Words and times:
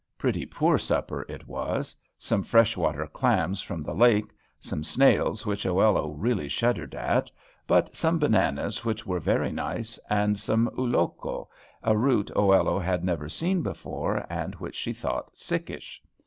Pretty 0.17 0.47
poor 0.47 0.79
supper 0.79 1.27
it 1.29 1.47
was. 1.47 1.95
Some 2.17 2.41
fresh 2.41 2.75
water 2.75 3.05
clams 3.05 3.61
from 3.61 3.83
the 3.83 3.93
lake, 3.93 4.25
some 4.59 4.83
snails 4.83 5.45
which 5.45 5.63
Oello 5.63 6.15
really 6.17 6.49
shuddered 6.49 6.95
at, 6.95 7.29
but 7.67 7.95
some 7.95 8.17
bananas 8.17 8.83
which 8.83 9.05
were 9.05 9.19
very 9.19 9.51
nice, 9.51 9.99
and 10.09 10.39
some 10.39 10.71
ulloco, 10.75 11.49
a 11.83 11.95
root 11.95 12.31
Oello 12.35 12.79
had 12.79 13.03
never 13.03 13.29
seen 13.29 13.61
before, 13.61 14.25
and 14.27 14.55
which 14.55 14.75
she 14.75 14.91
thought 14.91 15.37
sickish. 15.37 16.01